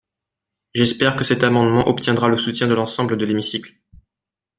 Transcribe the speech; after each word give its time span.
J’espère 0.73 1.15
que 1.15 1.23
cet 1.23 1.43
amendement 1.43 1.87
obtiendra 1.87 2.27
le 2.27 2.39
soutien 2.39 2.65
de 2.67 2.73
l’ensemble 2.73 3.17
de 3.19 3.23
l’hémicycle. 3.23 3.75